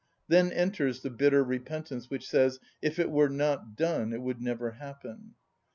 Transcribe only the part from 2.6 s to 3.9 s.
"If it were not